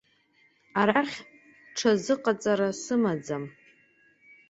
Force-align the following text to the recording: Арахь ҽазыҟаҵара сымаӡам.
Арахь 0.79 1.17
ҽазыҟаҵара 1.77 2.69
сымаӡам. 2.81 3.43